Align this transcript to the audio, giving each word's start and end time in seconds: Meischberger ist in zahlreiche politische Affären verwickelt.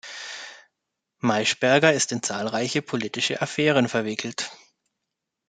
Meischberger 1.19 1.93
ist 1.93 2.11
in 2.11 2.23
zahlreiche 2.23 2.81
politische 2.81 3.39
Affären 3.39 3.87
verwickelt. 3.87 4.49